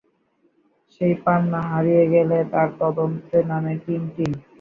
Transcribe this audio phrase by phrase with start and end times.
[0.93, 4.31] সেই পান্না হারিয়ে গেলে তার তদন্তে নামে টিনটিন।